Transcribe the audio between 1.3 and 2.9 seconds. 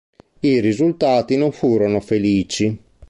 non furono felici.